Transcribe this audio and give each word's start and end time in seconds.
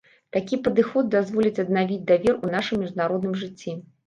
Такі 0.35 0.57
падыход 0.67 1.11
дазволіць 1.15 1.59
аднавіць 1.65 2.01
давер 2.13 2.41
у 2.49 2.51
нашым 2.55 2.83
міжнародным 2.87 3.39
жыцці. 3.45 3.71